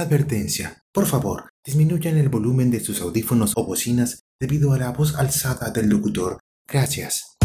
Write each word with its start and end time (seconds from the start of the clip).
Advertencia. 0.00 0.82
Por 0.92 1.06
favor, 1.06 1.50
disminuyan 1.64 2.16
el 2.16 2.30
volumen 2.30 2.70
de 2.70 2.80
sus 2.80 3.02
audífonos 3.02 3.52
o 3.56 3.66
bocinas 3.66 4.22
debido 4.40 4.72
a 4.72 4.78
la 4.78 4.92
voz 4.92 5.14
alzada 5.14 5.70
del 5.70 5.90
locutor. 5.90 6.38
Gracias. 6.66 7.36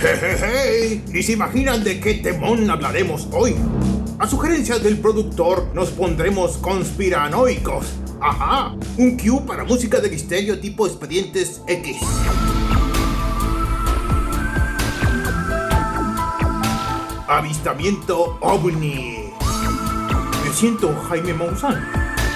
¡Jejeje! 0.00 1.02
Ni 1.08 1.22
se 1.22 1.32
imaginan 1.32 1.84
de 1.84 2.00
qué 2.00 2.14
temón 2.14 2.68
hablaremos 2.68 3.28
hoy. 3.32 3.54
A 4.18 4.26
sugerencia 4.26 4.78
del 4.78 4.98
productor, 4.98 5.72
nos 5.74 5.90
pondremos 5.90 6.56
conspiranoicos. 6.56 7.86
Ajá, 8.20 8.76
un 8.98 9.16
cue 9.16 9.46
para 9.46 9.64
música 9.64 10.00
de 10.00 10.10
misterio 10.10 10.58
tipo 10.58 10.86
expedientes 10.86 11.62
X. 11.68 11.96
Avistamiento 17.30 18.38
ovni. 18.40 19.32
Me 20.42 20.52
siento 20.52 20.92
Jaime 21.08 21.32
Maussan. 21.32 21.80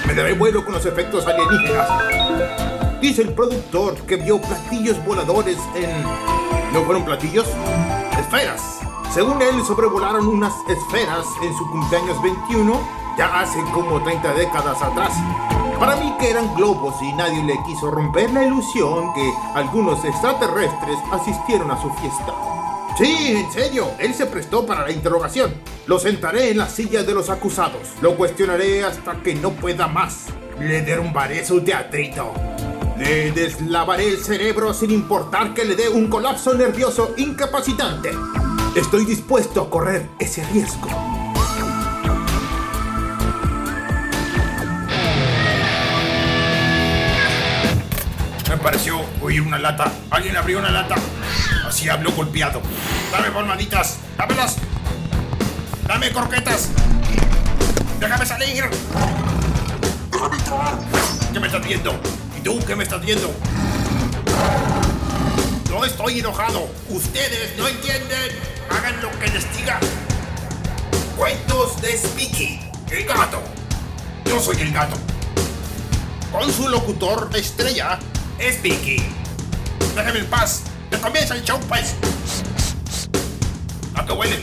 Me 0.07 0.15
daré 0.15 0.34
vuelo 0.34 0.65
con 0.65 0.73
los 0.73 0.87
efectos 0.87 1.27
alienígenas. 1.27 3.01
Dice 3.01 3.23
el 3.23 3.33
productor 3.33 3.97
que 4.07 4.15
vio 4.15 4.41
platillos 4.41 5.05
voladores 5.05 5.59
en... 5.75 5.91
¿No 6.73 6.84
fueron 6.84 7.05
platillos? 7.05 7.45
Esferas. 8.20 8.62
Según 9.12 9.43
él, 9.43 9.65
sobrevolaron 9.65 10.29
unas 10.29 10.55
esferas 10.69 11.27
en 11.42 11.53
su 11.56 11.69
cumpleaños 11.73 12.23
21, 12.23 12.81
ya 13.19 13.41
hace 13.41 13.59
como 13.73 14.01
30 14.01 14.33
décadas 14.34 14.81
atrás. 14.81 15.12
Para 15.81 15.97
mí 15.97 16.15
que 16.20 16.31
eran 16.31 16.55
globos 16.55 16.95
y 17.03 17.12
nadie 17.15 17.42
le 17.42 17.61
quiso 17.67 17.91
romper 17.91 18.31
la 18.31 18.45
ilusión 18.45 19.12
que 19.12 19.34
algunos 19.56 20.05
extraterrestres 20.05 20.98
asistieron 21.11 21.73
a 21.73 21.83
su 21.83 21.91
fiesta. 21.95 22.54
Sí, 22.97 23.34
en 23.37 23.53
serio, 23.53 23.91
él 23.98 24.15
se 24.15 24.25
prestó 24.27 24.65
para 24.65 24.83
la 24.83 24.93
interrogación. 24.93 25.53
Lo 25.87 25.98
sentaré 25.98 26.51
en 26.51 26.59
la 26.59 26.69
silla 26.69 27.03
de 27.03 27.12
los 27.12 27.29
acusados. 27.29 27.89
Lo 28.01 28.17
cuestionaré 28.17 28.84
hasta 28.84 29.20
que 29.20 29.34
no 29.34 29.51
pueda 29.51 29.89
más. 29.89 30.27
Le 30.61 30.83
derrumbaré 30.83 31.45
su 31.45 31.61
teatrito. 31.61 32.33
Le 32.97 33.33
deslavaré 33.33 34.06
el 34.06 34.19
cerebro 34.19 34.72
sin 34.72 34.92
importar 34.92 35.55
que 35.55 35.65
le 35.65 35.75
dé 35.75 35.89
un 35.89 36.06
colapso 36.06 36.55
nervioso 36.55 37.15
incapacitante. 37.17 38.12
Estoy 38.77 39.05
dispuesto 39.05 39.62
a 39.62 39.70
correr 39.70 40.06
ese 40.20 40.45
riesgo. 40.53 40.89
Me 48.48 48.56
pareció 48.59 49.00
oír 49.20 49.42
una 49.42 49.59
lata. 49.59 49.92
Alguien 50.11 50.37
abrió 50.37 50.61
una 50.61 50.70
lata. 50.70 50.95
Así 51.66 51.88
habló 51.88 52.12
golpeado. 52.12 52.60
Dame 53.12 53.30
palmaditas. 53.30 53.98
Dámelas. 54.16 54.56
Dame 55.86 56.10
croquetas. 56.12 56.69
Déjame 58.00 58.27
salir. 58.27 58.64
¿Qué 61.32 61.41
me 61.41 61.47
estás 61.47 61.66
viendo? 61.66 62.00
¿Y 62.38 62.41
tú 62.42 62.58
qué 62.66 62.77
me 62.77 62.84
estás 62.84 63.05
viendo? 63.05 63.34
No 65.70 65.84
estoy 65.84 66.20
enojado. 66.20 66.69
Ustedes 66.88 67.56
no 67.58 67.66
entienden. 67.66 68.32
Hagan 68.70 69.00
lo 69.02 69.10
que 69.19 69.28
les 69.28 69.56
diga. 69.56 69.78
Cuentos 71.16 71.80
de 71.80 71.97
Speaky, 71.97 72.60
el 72.91 73.05
gato. 73.05 73.42
Yo 74.25 74.41
soy 74.41 74.60
el 74.60 74.72
gato. 74.72 74.97
Con 76.32 76.52
su 76.52 76.69
locutor 76.69 77.30
estrella, 77.34 77.98
Speaky. 78.41 79.02
Déjame 79.94 80.20
en 80.20 80.27
paz. 80.27 80.62
Ya 81.05 81.08
comienza 81.08 81.34
el 81.34 81.42
show, 81.42 81.60
pues. 81.69 81.97
¿A 83.94 84.06
qué 84.06 84.12
huele? 84.14 84.36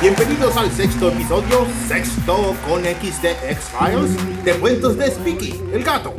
Bienvenidos 0.00 0.56
al 0.56 0.72
sexto 0.72 1.10
episodio, 1.10 1.64
sexto 1.86 2.56
con 2.68 2.82
XD 2.82 3.24
X-Files, 3.50 4.44
de 4.44 4.54
Cuentos 4.54 4.98
de 4.98 5.08
Speaky, 5.08 5.60
el 5.72 5.84
gato. 5.84 6.12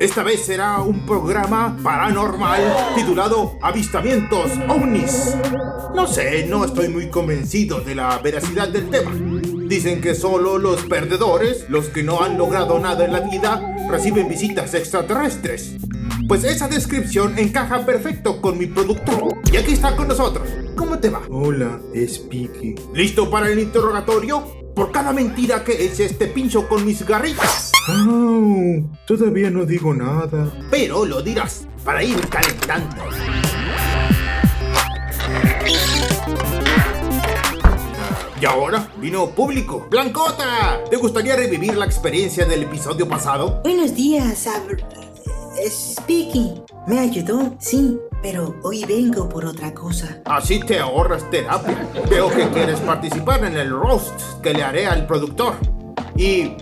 Esta 0.00 0.22
vez 0.22 0.46
será 0.46 0.78
un 0.78 1.04
programa 1.04 1.76
paranormal 1.82 2.94
titulado 2.94 3.58
Avistamientos 3.60 4.52
OVNIs. 4.66 5.36
No 5.94 6.06
sé, 6.06 6.46
no 6.46 6.64
estoy 6.64 6.88
muy 6.88 7.10
convencido 7.10 7.80
de 7.80 7.96
la 7.96 8.16
veracidad 8.18 8.68
del 8.68 8.88
tema. 8.88 9.10
Dicen 9.78 10.00
que 10.00 10.16
solo 10.16 10.58
los 10.58 10.82
perdedores, 10.86 11.66
los 11.68 11.86
que 11.86 12.02
no 12.02 12.20
han 12.20 12.36
logrado 12.36 12.80
nada 12.80 13.04
en 13.04 13.12
la 13.12 13.20
vida, 13.20 13.76
reciben 13.88 14.28
visitas 14.28 14.74
extraterrestres. 14.74 15.76
Pues 16.26 16.42
esa 16.42 16.66
descripción 16.66 17.38
encaja 17.38 17.86
perfecto 17.86 18.40
con 18.40 18.58
mi 18.58 18.66
productor. 18.66 19.36
Y 19.52 19.56
aquí 19.56 19.74
está 19.74 19.94
con 19.94 20.08
nosotros. 20.08 20.48
¿Cómo 20.74 20.98
te 20.98 21.10
va? 21.10 21.22
Hola, 21.30 21.78
Speaky. 21.94 22.74
¿Listo 22.92 23.30
para 23.30 23.50
el 23.50 23.60
interrogatorio? 23.60 24.42
Por 24.74 24.90
cada 24.90 25.12
mentira 25.12 25.62
que 25.62 25.84
eches 25.86 26.18
te 26.18 26.26
pincho 26.26 26.68
con 26.68 26.84
mis 26.84 27.06
garritas. 27.06 27.70
¡Au! 27.86 28.82
Todavía 29.06 29.48
no 29.48 29.64
digo 29.64 29.94
nada. 29.94 30.52
Pero 30.72 31.04
lo 31.04 31.22
dirás 31.22 31.68
para 31.84 32.02
ir 32.02 32.18
calentando. 32.26 33.04
Y 38.40 38.44
ahora 38.46 38.88
vino 38.98 39.26
público. 39.30 39.86
Blancota, 39.90 40.80
¿te 40.88 40.96
gustaría 40.96 41.34
revivir 41.34 41.76
la 41.76 41.86
experiencia 41.86 42.44
del 42.44 42.62
episodio 42.64 43.08
pasado? 43.08 43.60
Buenos 43.64 43.94
días, 43.94 44.46
Ab- 44.46 44.78
Speaking. 45.68 46.62
¿Me 46.86 47.00
ayudó? 47.00 47.56
Sí, 47.58 47.98
pero 48.22 48.54
hoy 48.62 48.84
vengo 48.84 49.28
por 49.28 49.44
otra 49.44 49.74
cosa. 49.74 50.20
Así 50.24 50.60
te 50.60 50.78
ahorras 50.78 51.28
terapia. 51.30 51.84
Veo 52.08 52.30
que 52.30 52.48
quieres 52.50 52.78
participar 52.80 53.44
en 53.44 53.56
el 53.56 53.70
roast 53.70 54.20
que 54.40 54.54
le 54.54 54.62
haré 54.62 54.86
al 54.86 55.06
productor. 55.06 55.54
Y 56.16 56.52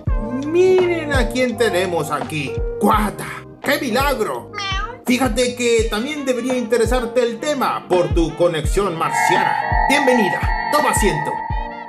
miren 0.46 1.12
a 1.12 1.28
quién 1.28 1.58
tenemos 1.58 2.10
aquí. 2.10 2.52
¡Guata! 2.80 3.26
¡Qué 3.62 3.78
milagro! 3.82 4.50
Fíjate 5.04 5.54
que 5.54 5.86
también 5.90 6.24
debería 6.24 6.56
interesarte 6.56 7.22
el 7.22 7.38
tema 7.38 7.86
por 7.86 8.08
tu 8.14 8.34
conexión 8.36 8.96
marciana. 8.98 9.56
Bienvenida, 9.90 10.40
toma 10.72 10.90
asiento. 10.90 11.30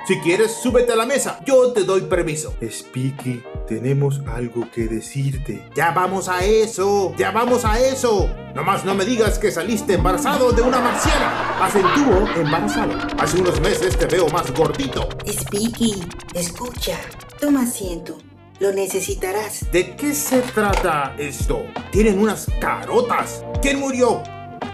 Si 0.08 0.18
quieres, 0.20 0.52
súbete 0.52 0.94
a 0.94 0.96
la 0.96 1.04
mesa. 1.04 1.38
Yo 1.44 1.70
te 1.74 1.84
doy 1.84 2.00
permiso. 2.00 2.54
Speaky, 2.66 3.42
tenemos 3.66 4.22
algo 4.26 4.70
que 4.70 4.86
decirte. 4.86 5.68
Ya 5.74 5.90
vamos 5.90 6.30
a 6.30 6.46
eso, 6.46 7.12
ya 7.18 7.30
vamos 7.30 7.66
a 7.66 7.78
eso. 7.78 8.26
Nomás 8.54 8.86
no 8.86 8.94
me 8.94 9.04
digas 9.04 9.38
que 9.38 9.50
saliste 9.50 9.92
embarazado 9.92 10.50
de 10.52 10.62
una 10.62 10.80
marciana. 10.80 11.62
Acentúo 11.62 12.26
embarazado. 12.36 12.94
Hace 13.18 13.38
unos 13.38 13.60
meses 13.60 13.98
te 13.98 14.06
veo 14.06 14.30
más 14.30 14.50
gordito. 14.54 15.10
Speaky, 15.26 16.02
escucha. 16.32 16.98
Toma 17.38 17.64
asiento. 17.64 18.16
Lo 18.60 18.72
necesitarás. 18.72 19.70
¿De 19.70 19.94
qué 19.94 20.14
se 20.14 20.40
trata 20.40 21.16
esto? 21.18 21.66
Tienen 21.92 22.18
unas 22.18 22.46
carotas. 22.58 23.44
¿Quién 23.60 23.78
murió? 23.78 24.22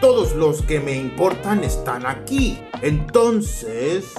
Todos 0.04 0.34
los 0.34 0.60
que 0.60 0.80
me 0.80 0.94
importan 0.94 1.64
están 1.64 2.04
aquí. 2.04 2.60
Entonces... 2.82 4.12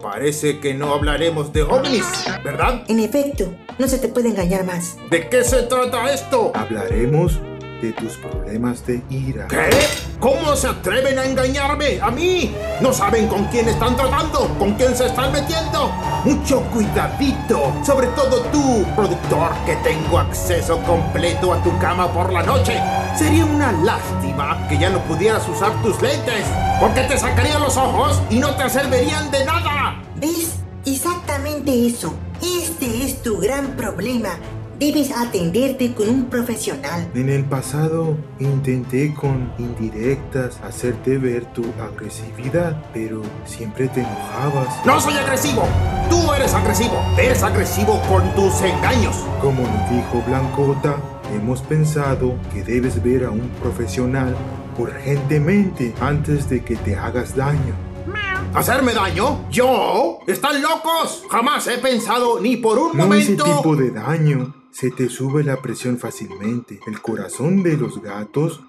Parece 0.00 0.58
que 0.58 0.72
no 0.72 0.94
hablaremos 0.94 1.52
de 1.52 1.64
ovnis, 1.64 2.06
¿verdad? 2.42 2.82
En 2.88 2.98
efecto, 2.98 3.52
no 3.78 3.86
se 3.88 3.98
te 3.98 4.08
puede 4.08 4.30
engañar 4.30 4.64
más. 4.64 4.96
¿De 5.10 5.28
qué 5.28 5.44
se 5.44 5.64
trata 5.64 6.10
esto? 6.10 6.50
Hablaremos 6.54 7.38
de 7.80 7.92
tus 7.92 8.16
problemas 8.16 8.84
de 8.86 9.02
ira. 9.10 9.46
¿Qué? 9.48 9.70
¿Cómo 10.20 10.56
se 10.56 10.66
atreven 10.66 11.18
a 11.18 11.24
engañarme? 11.24 12.00
¿A 12.00 12.10
mí? 12.10 12.54
¿No 12.80 12.92
saben 12.92 13.28
con 13.28 13.44
quién 13.46 13.68
están 13.68 13.96
tratando? 13.96 14.48
¿Con 14.58 14.74
quién 14.74 14.96
se 14.96 15.06
están 15.06 15.32
metiendo? 15.32 15.92
Mucho 16.24 16.62
cuidadito. 16.72 17.72
Sobre 17.86 18.08
todo 18.08 18.42
tú, 18.50 18.84
productor, 18.96 19.52
que 19.64 19.76
tengo 19.76 20.18
acceso 20.18 20.78
completo 20.82 21.52
a 21.52 21.62
tu 21.62 21.76
cama 21.78 22.12
por 22.12 22.32
la 22.32 22.42
noche. 22.42 22.80
Sería 23.16 23.44
una 23.44 23.70
lástima 23.70 24.66
que 24.68 24.78
ya 24.78 24.90
no 24.90 24.98
pudieras 25.04 25.48
usar 25.48 25.70
tus 25.82 26.00
lentes. 26.02 26.44
Porque 26.80 27.02
te 27.02 27.16
sacarían 27.16 27.62
los 27.62 27.76
ojos 27.76 28.20
y 28.28 28.38
no 28.38 28.56
te 28.56 28.68
servirían 28.68 29.30
de 29.30 29.44
nada. 29.44 30.02
¿Ves? 30.16 30.56
Exactamente 30.84 31.86
eso. 31.86 32.14
Este 32.42 33.04
es 33.04 33.22
tu 33.22 33.38
gran 33.38 33.76
problema. 33.76 34.30
Debes 34.78 35.10
atenderte 35.10 35.92
con 35.92 36.08
un 36.08 36.24
profesional. 36.26 37.10
En 37.12 37.28
el 37.30 37.44
pasado 37.44 38.16
intenté 38.38 39.12
con 39.12 39.52
indirectas 39.58 40.60
hacerte 40.62 41.18
ver 41.18 41.46
tu 41.46 41.64
agresividad, 41.82 42.80
pero 42.94 43.22
siempre 43.44 43.88
te 43.88 44.02
enojabas. 44.02 44.68
No 44.86 45.00
soy 45.00 45.14
agresivo. 45.14 45.64
Tú 46.08 46.32
eres 46.32 46.54
agresivo. 46.54 46.94
Eres 47.18 47.42
agresivo 47.42 48.00
con 48.08 48.32
tus 48.36 48.62
engaños. 48.62 49.16
Como 49.40 49.62
nos 49.62 49.90
dijo 49.90 50.22
Blancota, 50.28 50.96
hemos 51.34 51.60
pensado 51.62 52.36
que 52.54 52.62
debes 52.62 53.02
ver 53.02 53.24
a 53.24 53.30
un 53.30 53.48
profesional 53.60 54.36
urgentemente 54.78 55.92
antes 56.00 56.48
de 56.48 56.62
que 56.62 56.76
te 56.76 56.94
hagas 56.94 57.34
daño. 57.34 57.74
¿Hacerme 58.54 58.94
daño? 58.94 59.44
¿Yo? 59.50 60.20
¿Están 60.26 60.62
locos? 60.62 61.24
Jamás 61.30 61.66
he 61.66 61.78
pensado 61.78 62.40
ni 62.40 62.56
por 62.56 62.78
un 62.78 62.96
No 62.96 63.12
ese 63.12 63.32
momento. 63.32 63.44
tipo 63.44 63.76
de 63.76 63.90
daño, 63.90 64.54
se 64.78 64.92
te 64.92 65.08
sube 65.08 65.42
la 65.42 65.60
presión 65.60 65.98
fácilmente. 65.98 66.78
El 66.86 67.02
corazón 67.02 67.64
de 67.64 67.76
los 67.76 68.00
gatos 68.00 68.60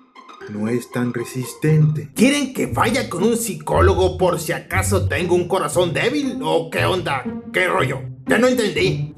no 0.49 0.67
es 0.67 0.89
tan 0.89 1.13
resistente. 1.13 2.09
¿Quieren 2.15 2.51
que 2.51 2.65
vaya 2.65 3.07
con 3.11 3.23
un 3.23 3.37
psicólogo 3.37 4.17
por 4.17 4.39
si 4.39 4.51
acaso 4.51 5.07
tengo 5.07 5.35
un 5.35 5.47
corazón 5.47 5.93
débil? 5.93 6.39
¿O 6.41 6.71
qué 6.71 6.83
onda? 6.85 7.23
¿Qué 7.53 7.67
rollo? 7.67 8.01
Ya 8.25 8.39
no 8.39 8.47
entendí. 8.47 9.13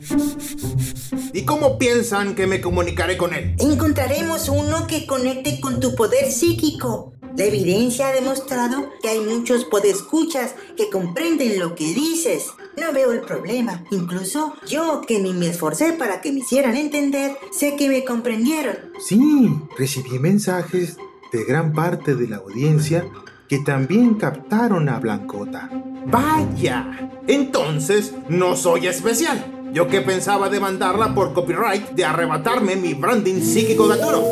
¿Y 1.33 1.45
cómo 1.45 1.77
piensan 1.77 2.35
que 2.35 2.45
me 2.45 2.59
comunicaré 2.59 3.15
con 3.15 3.33
él? 3.33 3.55
Encontraremos 3.59 4.49
uno 4.49 4.85
que 4.85 5.05
conecte 5.05 5.61
con 5.61 5.79
tu 5.79 5.95
poder 5.95 6.29
psíquico. 6.29 7.13
La 7.37 7.45
evidencia 7.45 8.09
ha 8.09 8.13
demostrado 8.13 8.89
que 9.01 9.09
hay 9.09 9.19
muchos 9.19 9.65
podescuchas 9.65 10.55
que 10.75 10.89
comprenden 10.89 11.59
lo 11.59 11.75
que 11.75 11.93
dices. 11.93 12.47
No 12.77 12.91
veo 12.91 13.11
el 13.11 13.21
problema. 13.21 13.83
Incluso 13.91 14.53
yo, 14.67 15.01
que 15.07 15.19
ni 15.19 15.33
me 15.33 15.47
esforcé 15.47 15.93
para 15.93 16.21
que 16.21 16.31
me 16.31 16.39
hicieran 16.39 16.75
entender, 16.75 17.37
sé 17.51 17.75
que 17.75 17.89
me 17.89 18.03
comprendieron. 18.03 18.75
Sí, 18.99 19.49
recibí 19.77 20.19
mensajes 20.19 20.97
de 21.31 21.43
gran 21.45 21.73
parte 21.73 22.15
de 22.15 22.27
la 22.27 22.37
audiencia 22.37 23.05
que 23.47 23.59
también 23.59 24.15
captaron 24.15 24.89
a 24.89 24.99
Blancota. 24.99 25.69
Vaya, 26.05 27.11
entonces 27.27 28.13
no 28.29 28.55
soy 28.55 28.87
especial. 28.87 29.69
Yo 29.73 29.87
que 29.87 30.01
pensaba 30.01 30.49
demandarla 30.49 31.15
por 31.15 31.33
copyright 31.33 31.91
de 31.91 32.03
arrebatarme 32.03 32.75
mi 32.75 32.93
branding 32.93 33.41
psíquico 33.41 33.87
gaturo. 33.87 34.23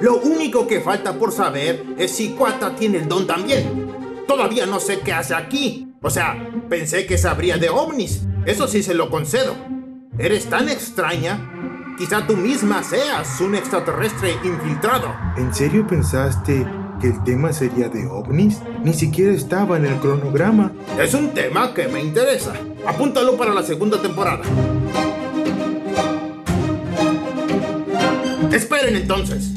Lo 0.00 0.18
único 0.18 0.66
que 0.66 0.80
falta 0.80 1.14
por 1.14 1.32
saber 1.32 1.82
es 1.96 2.10
si 2.10 2.30
Cuata 2.30 2.74
tiene 2.74 2.98
el 2.98 3.08
don 3.08 3.26
también. 3.26 3.90
Todavía 4.28 4.66
no 4.66 4.78
sé 4.78 5.00
qué 5.00 5.12
hace 5.12 5.34
aquí. 5.34 5.88
O 6.02 6.10
sea, 6.10 6.50
pensé 6.68 7.06
que 7.06 7.16
sabría 7.16 7.56
de 7.56 7.70
ovnis. 7.70 8.22
Eso 8.44 8.68
sí 8.68 8.82
se 8.82 8.94
lo 8.94 9.08
concedo. 9.08 9.54
Eres 10.18 10.46
tan 10.46 10.68
extraña. 10.68 11.52
Quizá 11.96 12.26
tú 12.26 12.36
misma 12.36 12.82
seas 12.82 13.40
un 13.40 13.54
extraterrestre 13.54 14.36
infiltrado. 14.44 15.14
¿En 15.38 15.54
serio 15.54 15.86
pensaste 15.86 16.66
que 17.00 17.06
el 17.06 17.24
tema 17.24 17.54
sería 17.54 17.88
de 17.88 18.06
ovnis? 18.06 18.60
Ni 18.84 18.92
siquiera 18.92 19.32
estaba 19.32 19.78
en 19.78 19.86
el 19.86 19.96
cronograma. 19.96 20.72
Es 21.00 21.14
un 21.14 21.32
tema 21.32 21.72
que 21.72 21.88
me 21.88 22.02
interesa. 22.02 22.52
Apúntalo 22.86 23.36
para 23.38 23.54
la 23.54 23.62
segunda 23.62 24.00
temporada. 24.02 24.42
Esperen 28.52 28.96
entonces. 28.96 29.55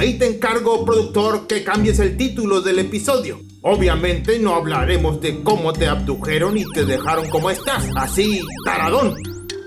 Ahí 0.00 0.14
te 0.14 0.26
encargo, 0.26 0.82
productor, 0.86 1.46
que 1.46 1.62
cambies 1.62 1.98
el 1.98 2.16
título 2.16 2.62
del 2.62 2.78
episodio. 2.78 3.38
Obviamente 3.60 4.38
no 4.38 4.54
hablaremos 4.54 5.20
de 5.20 5.42
cómo 5.42 5.74
te 5.74 5.88
abdujeron 5.88 6.56
y 6.56 6.64
te 6.72 6.86
dejaron 6.86 7.28
como 7.28 7.50
estás, 7.50 7.84
así, 7.96 8.40
taradón. 8.64 9.14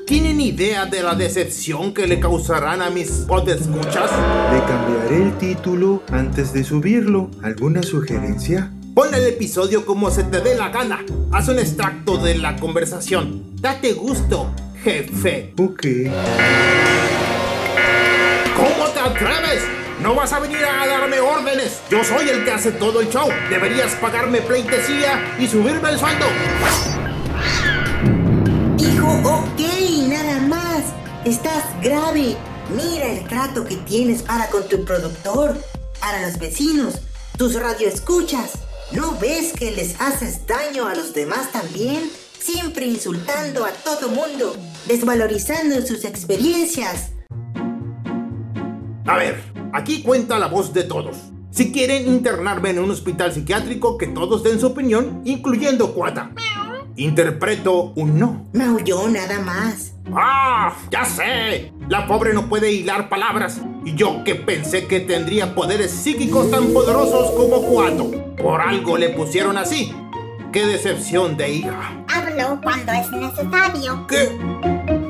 ¿Tienen 0.07 0.41
idea 0.41 0.87
de 0.87 1.03
la 1.03 1.13
decepción 1.13 1.93
que 1.93 2.07
le 2.07 2.19
causarán 2.19 2.81
a 2.81 2.89
mis 2.89 3.09
podescuchas? 3.27 4.09
Le 4.51 4.59
cambiaré 4.65 5.17
el 5.17 5.37
título 5.37 6.01
antes 6.09 6.51
de 6.51 6.63
subirlo. 6.63 7.29
¿Alguna 7.43 7.83
sugerencia? 7.83 8.73
Pon 8.95 9.13
el 9.13 9.27
episodio 9.27 9.85
como 9.85 10.09
se 10.09 10.23
te 10.23 10.41
dé 10.41 10.55
la 10.55 10.69
gana. 10.69 11.05
Haz 11.31 11.47
un 11.49 11.59
extracto 11.59 12.17
de 12.17 12.39
la 12.39 12.55
conversación. 12.55 13.55
Date 13.61 13.93
gusto, 13.93 14.51
jefe. 14.81 15.53
Ok. 15.59 15.85
¿Cómo 18.55 18.85
te 18.95 18.99
atreves? 18.99 19.72
No 20.03 20.15
vas 20.15 20.33
a 20.33 20.39
venir 20.39 20.57
a 20.57 20.85
darme 20.85 21.21
órdenes. 21.21 21.79
Yo 21.89 22.03
soy 22.03 22.27
el 22.27 22.43
que 22.43 22.51
hace 22.51 22.73
todo 22.73 22.99
el 22.99 23.09
show. 23.09 23.29
Deberías 23.49 23.95
pagarme 23.95 24.41
pleitesía 24.41 25.37
y 25.39 25.47
subirme 25.47 25.91
el 25.91 25.97
sueldo. 25.97 26.25
Hijo, 28.79 29.07
ok, 29.23 29.61
nada 30.09 30.41
más. 30.41 30.83
Estás 31.23 31.63
grave. 31.81 32.35
Mira 32.75 33.05
el 33.05 33.25
trato 33.29 33.63
que 33.63 33.77
tienes 33.77 34.23
para 34.23 34.47
con 34.47 34.67
tu 34.67 34.83
productor, 34.83 35.55
para 36.01 36.27
los 36.27 36.37
vecinos, 36.37 36.95
tus 37.37 37.55
radioescuchas. 37.55 38.55
¿No 38.91 39.17
ves 39.19 39.53
que 39.53 39.71
les 39.71 40.01
haces 40.01 40.45
daño 40.45 40.85
a 40.85 40.95
los 40.95 41.13
demás 41.13 41.49
también? 41.53 42.11
Siempre 42.37 42.87
insultando 42.87 43.63
a 43.63 43.69
todo 43.69 44.09
mundo, 44.09 44.53
desvalorizando 44.85 45.81
sus 45.87 46.03
experiencias. 46.03 47.11
A 49.05 49.17
ver, 49.17 49.52
aquí 49.73 50.01
cuenta 50.01 50.39
la 50.39 50.47
voz 50.47 50.73
de 50.73 50.83
todos. 50.83 51.17
Si 51.51 51.71
quieren 51.71 52.07
internarme 52.07 52.71
en 52.71 52.79
un 52.79 52.89
hospital 52.89 53.33
psiquiátrico, 53.33 53.97
que 53.97 54.07
todos 54.07 54.43
den 54.43 54.59
su 54.59 54.67
opinión, 54.67 55.21
incluyendo 55.25 55.93
Cuata. 55.93 56.31
Interpreto 56.95 57.93
un 57.95 58.19
no. 58.19 58.45
Maulló 58.53 59.07
nada 59.09 59.39
más. 59.39 59.93
¡Ah! 60.15 60.73
¡Ya 60.91 61.05
sé! 61.05 61.73
La 61.89 62.07
pobre 62.07 62.33
no 62.33 62.47
puede 62.47 62.71
hilar 62.71 63.09
palabras. 63.09 63.61
Y 63.85 63.95
yo 63.95 64.23
que 64.23 64.35
pensé 64.35 64.87
que 64.87 64.99
tendría 64.99 65.53
poderes 65.53 65.91
psíquicos 65.91 66.49
tan 66.49 66.67
poderosos 66.67 67.31
como 67.31 67.61
Cuato. 67.63 68.11
Por 68.35 68.61
algo 68.61 68.97
le 68.97 69.09
pusieron 69.09 69.57
así. 69.57 69.93
¡Qué 70.51 70.65
decepción 70.65 71.35
de 71.35 71.51
hija! 71.51 72.05
Hablo 72.07 72.59
cuando 72.61 72.91
es 72.91 73.11
necesario. 73.11 74.07
¿Qué? 74.07 75.02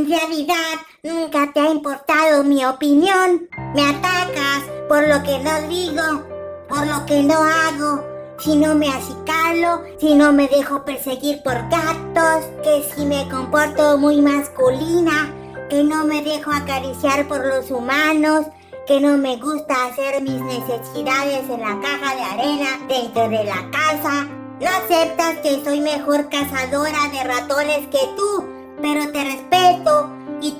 En 0.00 0.08
realidad, 0.08 0.78
nunca 1.02 1.52
te 1.52 1.60
ha 1.60 1.70
importado 1.70 2.42
mi 2.42 2.64
opinión. 2.64 3.50
Me 3.74 3.82
atacas 3.82 4.64
por 4.88 5.06
lo 5.06 5.22
que 5.22 5.38
no 5.40 5.68
digo, 5.68 6.24
por 6.70 6.86
lo 6.86 7.04
que 7.04 7.22
no 7.22 7.34
hago. 7.34 8.02
Si 8.38 8.56
no 8.56 8.74
me 8.74 8.88
acicalo, 8.88 9.82
si 9.98 10.14
no 10.14 10.32
me 10.32 10.48
dejo 10.48 10.86
perseguir 10.86 11.42
por 11.42 11.68
gatos, 11.68 12.46
que 12.62 12.82
si 12.94 13.04
me 13.04 13.28
comporto 13.28 13.98
muy 13.98 14.22
masculina, 14.22 15.34
que 15.68 15.84
no 15.84 16.04
me 16.04 16.22
dejo 16.22 16.50
acariciar 16.50 17.28
por 17.28 17.44
los 17.44 17.70
humanos, 17.70 18.46
que 18.86 19.00
no 19.00 19.18
me 19.18 19.36
gusta 19.36 19.84
hacer 19.84 20.22
mis 20.22 20.40
necesidades 20.40 21.42
en 21.50 21.60
la 21.60 21.78
caja 21.78 22.16
de 22.16 22.22
arena 22.22 22.86
dentro 22.88 23.28
de 23.28 23.44
la 23.44 23.70
casa. 23.70 24.26
No 24.60 24.66
aceptas 24.66 25.40
que 25.42 25.62
soy 25.62 25.82
mejor 25.82 26.30
cazadora 26.30 27.08
de 27.12 27.22
ratones 27.22 27.86
que 27.88 28.00
tú, 28.16 28.59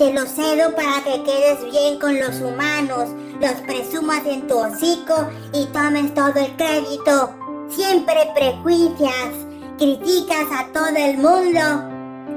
te 0.01 0.15
lo 0.15 0.25
cedo 0.25 0.75
para 0.75 1.05
que 1.05 1.23
quedes 1.25 1.63
bien 1.71 1.99
con 1.99 2.19
los 2.19 2.41
humanos, 2.41 3.11
los 3.39 3.53
presumas 3.67 4.25
en 4.25 4.47
tu 4.47 4.59
hocico 4.59 5.29
y 5.53 5.67
tomes 5.67 6.15
todo 6.15 6.33
el 6.37 6.57
crédito. 6.57 7.35
Siempre 7.69 8.31
prejuicias, 8.35 9.29
criticas 9.77 10.47
a 10.57 10.73
todo 10.73 10.97
el 10.97 11.19
mundo. 11.19 11.61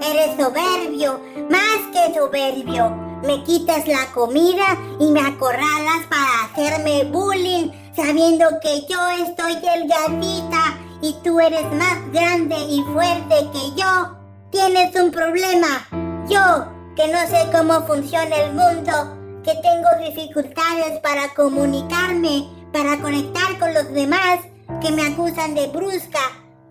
Eres 0.06 0.36
soberbio, 0.38 1.22
más 1.50 1.80
que 1.94 2.14
soberbio. 2.14 2.90
Me 3.26 3.42
quitas 3.46 3.88
la 3.88 4.12
comida 4.14 4.78
y 5.00 5.10
me 5.12 5.22
acorralas 5.22 6.06
para 6.10 6.44
hacerme 6.44 7.06
bullying, 7.06 7.72
sabiendo 7.96 8.46
que 8.62 8.82
yo 8.90 9.08
estoy 9.26 9.56
delgadita 9.56 10.78
y 11.02 11.16
tú 11.24 11.40
eres 11.40 11.72
más 11.76 12.12
grande 12.12 12.58
y 12.58 12.84
fuerte 12.92 13.36
que 13.54 13.82
yo. 13.82 14.18
Tienes 14.52 14.94
un 15.02 15.12
problema. 15.12 15.88
Yo, 16.28 16.73
que 16.96 17.08
no 17.08 17.20
sé 17.28 17.50
cómo 17.52 17.86
funciona 17.88 18.36
el 18.36 18.54
mundo, 18.54 19.42
que 19.44 19.54
tengo 19.56 19.90
dificultades 20.00 21.00
para 21.02 21.34
comunicarme, 21.34 22.48
para 22.72 23.00
conectar 23.00 23.58
con 23.60 23.74
los 23.74 23.92
demás, 23.94 24.40
que 24.82 24.92
me 24.92 25.08
acusan 25.08 25.56
de 25.56 25.68
brusca, 25.68 26.20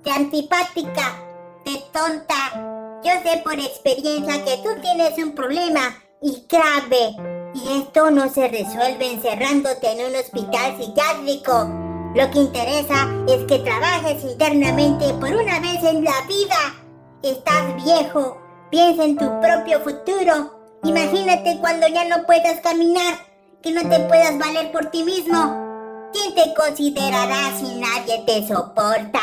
de 0.04 0.10
antipática, 0.10 1.16
de 1.64 1.82
tonta. 1.92 3.00
Yo 3.04 3.12
sé 3.24 3.40
por 3.42 3.54
experiencia 3.54 4.44
que 4.44 4.58
tú 4.58 4.80
tienes 4.80 5.18
un 5.18 5.34
problema 5.34 5.96
y 6.20 6.44
grave. 6.48 7.16
Y 7.54 7.80
esto 7.80 8.10
no 8.10 8.28
se 8.28 8.48
resuelve 8.48 9.12
encerrándote 9.12 9.92
en 9.92 10.10
un 10.10 10.16
hospital 10.16 10.76
psiquiátrico. 10.78 11.68
Lo 12.14 12.30
que 12.30 12.38
interesa 12.38 13.08
es 13.28 13.44
que 13.46 13.58
trabajes 13.58 14.22
internamente 14.22 15.12
por 15.14 15.30
una 15.30 15.60
vez 15.60 15.82
en 15.82 16.04
la 16.04 16.20
vida. 16.28 16.74
Estás 17.22 17.74
viejo, 17.84 18.41
piensa 18.72 19.04
en 19.04 19.18
tu 19.18 19.40
propio 19.42 19.80
futuro. 19.80 20.78
Imagínate 20.82 21.58
cuando 21.60 21.86
ya 21.88 22.06
no 22.06 22.24
puedas 22.24 22.58
caminar, 22.60 23.14
que 23.62 23.70
no 23.70 23.82
te 23.82 24.00
puedas 24.00 24.36
valer 24.38 24.72
por 24.72 24.86
ti 24.86 25.04
mismo. 25.04 26.10
¿Quién 26.12 26.34
te 26.34 26.54
considerará 26.54 27.52
si 27.58 27.78
nadie 27.78 28.24
te 28.26 28.48
soporta? 28.48 29.20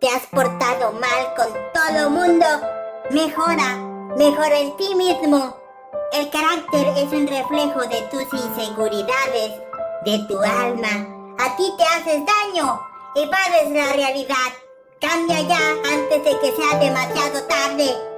Te 0.00 0.08
has 0.08 0.26
portado 0.26 0.92
mal 0.92 1.34
con 1.36 1.46
todo 1.72 2.10
mundo. 2.10 2.44
Mejora, 3.10 3.76
mejora 4.18 4.58
en 4.58 4.76
ti 4.76 4.94
mismo. 4.96 5.56
El 6.12 6.28
carácter 6.30 6.88
es 6.96 7.12
un 7.12 7.26
reflejo 7.28 7.80
de 7.82 8.02
tus 8.10 8.24
inseguridades, 8.34 9.60
de 10.04 10.18
tu 10.28 10.38
alma. 10.40 11.06
A 11.38 11.56
ti 11.56 11.72
te 11.78 11.84
haces 11.84 12.22
daño, 12.26 12.80
evades 13.14 13.70
la 13.70 13.92
realidad. 13.92 14.52
Cambia 15.00 15.40
ya 15.42 15.60
antes 15.94 16.24
de 16.24 16.38
que 16.40 16.52
sea 16.52 16.78
demasiado 16.78 17.44
tarde. 17.44 18.11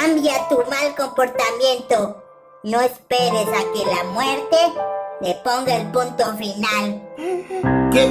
Cambia 0.00 0.46
tu 0.48 0.58
mal 0.70 0.94
comportamiento. 0.96 2.22
No 2.62 2.80
esperes 2.80 3.48
a 3.48 3.64
que 3.72 3.84
la 3.84 4.04
muerte 4.12 4.56
le 5.20 5.34
ponga 5.42 5.76
el 5.76 5.90
punto 5.90 6.36
final. 6.36 7.02
¿Qué? 7.90 8.08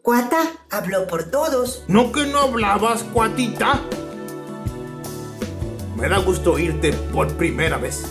Cuata 0.00 0.52
habló 0.70 1.06
por 1.06 1.30
todos. 1.30 1.84
¿No 1.86 2.12
que 2.12 2.24
no 2.24 2.38
hablabas, 2.38 3.04
cuatita? 3.12 3.82
Me 5.96 6.08
da 6.08 6.16
gusto 6.16 6.52
oírte 6.52 6.94
por 7.12 7.30
primera 7.36 7.76
vez. 7.76 8.06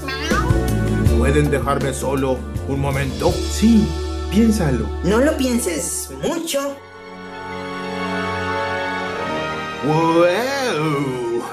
¿Pueden 1.18 1.50
dejarme 1.50 1.92
solo 1.96 2.38
un 2.68 2.80
momento? 2.80 3.32
Sí, 3.32 3.88
piénsalo. 4.30 4.86
No 5.04 5.18
lo 5.18 5.36
pienses 5.38 6.12
mucho. 6.22 6.78
¡Wow! 9.84 11.44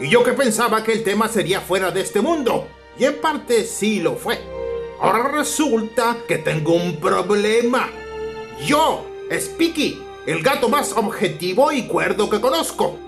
Y 0.00 0.08
yo 0.08 0.22
que 0.22 0.32
pensaba 0.32 0.84
que 0.84 0.92
el 0.92 1.02
tema 1.02 1.28
sería 1.28 1.60
fuera 1.60 1.90
de 1.90 2.02
este 2.02 2.20
mundo. 2.20 2.68
Y 2.98 3.04
en 3.04 3.20
parte 3.20 3.64
sí 3.64 4.00
lo 4.00 4.16
fue. 4.16 4.38
Ahora 5.00 5.28
resulta 5.28 6.18
que 6.26 6.38
tengo 6.38 6.74
un 6.74 6.96
problema. 6.96 7.88
Yo, 8.66 9.06
Spiky, 9.32 10.02
el 10.26 10.42
gato 10.42 10.68
más 10.68 10.92
objetivo 10.92 11.72
y 11.72 11.86
cuerdo 11.86 12.28
que 12.28 12.40
conozco. 12.40 12.98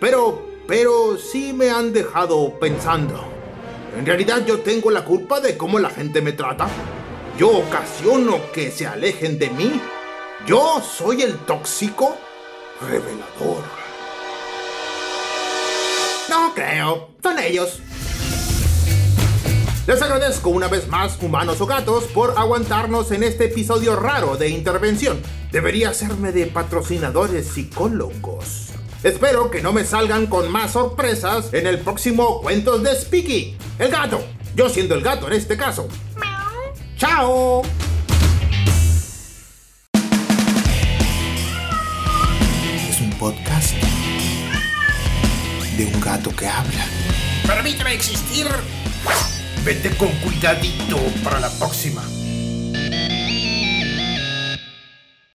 Pero, 0.00 0.46
pero 0.66 1.18
sí 1.18 1.52
me 1.52 1.70
han 1.70 1.92
dejado 1.92 2.58
pensando. 2.58 3.22
En 3.98 4.06
realidad 4.06 4.46
yo 4.46 4.60
tengo 4.60 4.90
la 4.90 5.04
culpa 5.04 5.40
de 5.40 5.56
cómo 5.56 5.78
la 5.78 5.90
gente 5.90 6.22
me 6.22 6.32
trata. 6.32 6.68
Yo 7.38 7.50
ocasiono 7.50 8.40
que 8.54 8.70
se 8.70 8.86
alejen 8.86 9.38
de 9.38 9.50
mí. 9.50 9.80
Yo 10.46 10.80
soy 10.80 11.22
el 11.22 11.36
tóxico 11.40 12.16
revelador. 12.80 13.89
No 16.30 16.54
creo, 16.54 17.08
son 17.20 17.40
ellos. 17.40 17.80
Les 19.88 20.00
agradezco 20.00 20.50
una 20.50 20.68
vez 20.68 20.86
más, 20.86 21.20
humanos 21.20 21.60
o 21.60 21.66
gatos, 21.66 22.04
por 22.04 22.38
aguantarnos 22.38 23.10
en 23.10 23.24
este 23.24 23.46
episodio 23.46 23.96
raro 23.96 24.36
de 24.36 24.48
intervención. 24.48 25.20
Debería 25.50 25.92
serme 25.92 26.30
de 26.30 26.46
patrocinadores 26.46 27.48
psicólogos. 27.48 28.68
Espero 29.02 29.50
que 29.50 29.60
no 29.60 29.72
me 29.72 29.82
salgan 29.82 30.28
con 30.28 30.48
más 30.52 30.70
sorpresas 30.70 31.52
en 31.52 31.66
el 31.66 31.80
próximo 31.80 32.40
Cuentos 32.42 32.80
de 32.84 32.94
Speaky. 32.94 33.56
El 33.80 33.90
gato. 33.90 34.22
Yo 34.54 34.68
siendo 34.68 34.94
el 34.94 35.02
gato 35.02 35.26
en 35.26 35.32
este 35.32 35.56
caso. 35.56 35.88
¡Chao! 36.96 37.62
Es 42.88 43.00
un 43.00 43.10
podcast 43.18 43.74
de 45.80 45.86
un 45.86 46.00
gato 46.00 46.30
que 46.36 46.46
habla. 46.46 46.84
Permíteme 47.46 47.94
existir. 47.94 48.46
Vete 49.64 49.88
con 49.96 50.10
cuidadito 50.16 50.98
para 51.24 51.40
la 51.40 51.48
próxima. 51.58 52.02